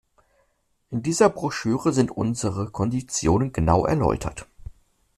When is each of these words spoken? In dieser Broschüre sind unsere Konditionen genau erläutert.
In 0.89 1.03
dieser 1.03 1.29
Broschüre 1.29 1.93
sind 1.93 2.09
unsere 2.09 2.71
Konditionen 2.71 3.53
genau 3.53 3.85
erläutert. 3.85 4.47